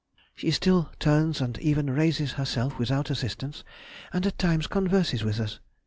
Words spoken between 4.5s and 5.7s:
converses with us....